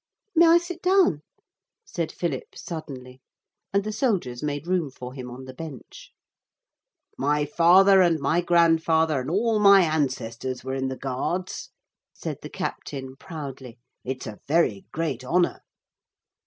[0.35, 1.21] 'May I sit down?'
[1.85, 3.21] said Philip suddenly,
[3.71, 6.11] and the soldiers made room for him on the bench.
[7.19, 11.69] 'My father and my grandfather and all my ancestors were in the guards,'
[12.15, 13.77] said the captain proudly.
[14.03, 15.59] 'It's a very great honour.'